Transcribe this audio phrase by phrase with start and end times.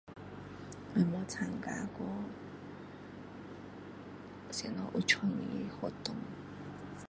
[0.95, 2.07] 我没有参加过
[4.47, 6.15] 有什么创意的活动